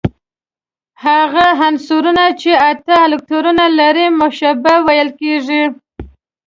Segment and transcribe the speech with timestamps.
[1.05, 5.63] هغه عنصرونه چې اته الکترونونه لري مشبوع ویل کیږي.